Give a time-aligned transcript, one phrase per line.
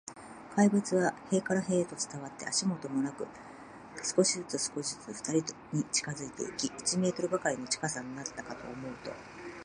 [0.55, 3.27] 怪物は塀から塀へと伝わって、足音もなく、
[4.03, 9.11] 少しずつ、少しずつ、ふたりに近づいていき、一メートルばかりの近さになったかと思うと、